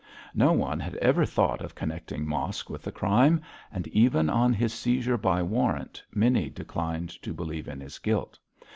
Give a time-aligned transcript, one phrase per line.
[0.33, 3.39] No one had ever thought of connecting Mosk with the crime;
[3.71, 8.39] and even on his seizure by warrant many declined to believe in his guilt.